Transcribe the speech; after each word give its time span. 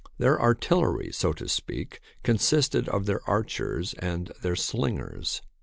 Their 0.17 0.41
artillery, 0.41 1.11
so 1.11 1.31
to 1.33 1.47
speak, 1.47 1.99
con 2.23 2.37
sisted 2.37 2.87
of 2.87 3.05
their 3.05 3.21
archers 3.29 3.93
and 3.99 4.31
their 4.41 4.55
slingers. 4.55 5.43